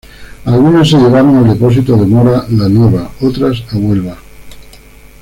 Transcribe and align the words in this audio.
Algunas 0.45 0.89
se 0.89 0.97
llevaron 0.97 1.35
al 1.37 1.49
depósito 1.53 1.95
de 1.95 2.07
Mora 2.07 2.47
la 2.49 2.67
Nueva, 2.67 3.11
otras 3.21 3.63
a 3.71 3.77
Huelva. 3.77 4.17